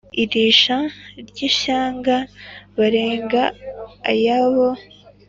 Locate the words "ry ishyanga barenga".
1.27-3.41